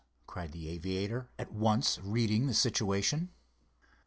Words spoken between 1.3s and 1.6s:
at